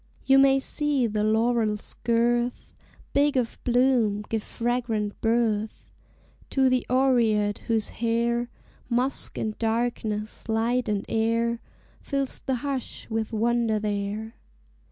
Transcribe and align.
You 0.25 0.39
may 0.39 0.59
see 0.59 1.05
the 1.05 1.23
laurel's 1.23 1.93
girth, 2.03 2.73
Big 3.13 3.37
of 3.37 3.59
bloom, 3.63 4.23
give 4.29 4.41
fragrant 4.41 5.21
birth 5.21 5.85
To 6.49 6.69
the 6.71 6.87
oread 6.89 7.59
whose 7.67 7.89
hair, 7.89 8.49
Musk 8.89 9.37
and 9.37 9.55
darkness, 9.59 10.49
light 10.49 10.89
and 10.89 11.05
air, 11.07 11.59
Fills 11.99 12.39
the 12.39 12.55
hush 12.65 13.07
with 13.11 13.31
wonder 13.31 13.77
there. 13.77 14.33